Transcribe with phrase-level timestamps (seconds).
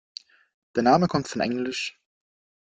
[0.75, 1.71] Der Name kommt von engl.